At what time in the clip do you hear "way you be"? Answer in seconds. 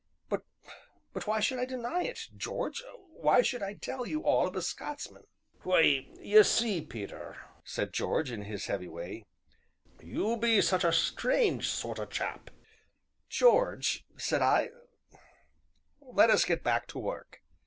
8.87-10.59